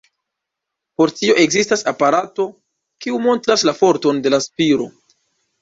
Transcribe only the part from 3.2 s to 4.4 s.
montras la forton de